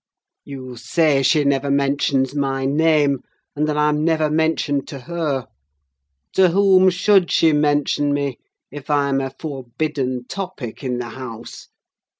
[0.45, 3.19] You say she never mentions my name,
[3.55, 5.45] and that I am never mentioned to her.
[6.33, 8.39] To whom should she mention me
[8.71, 11.67] if I am a forbidden topic in the house?